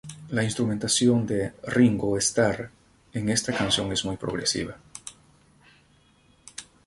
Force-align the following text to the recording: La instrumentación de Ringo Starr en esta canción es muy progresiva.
La 0.29 0.43
instrumentación 0.43 1.27
de 1.27 1.53
Ringo 1.61 2.17
Starr 2.17 2.71
en 3.13 3.29
esta 3.29 3.55
canción 3.55 3.91
es 3.91 4.03
muy 4.03 4.17
progresiva. 4.17 4.75